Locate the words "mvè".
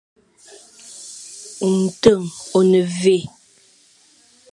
2.91-3.17